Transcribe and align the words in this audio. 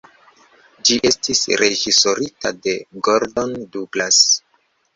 Ĝi 0.89 0.95
estis 1.09 1.41
reĝisorita 1.63 2.53
de 2.65 2.75
Gordon 3.09 3.57
Douglas. 3.77 4.21